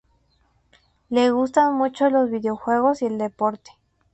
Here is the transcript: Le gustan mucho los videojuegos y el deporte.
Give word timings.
Le 1.11 1.29
gustan 1.29 1.75
mucho 1.75 2.09
los 2.09 2.31
videojuegos 2.31 3.03
y 3.03 3.05
el 3.05 3.19
deporte. 3.19 3.69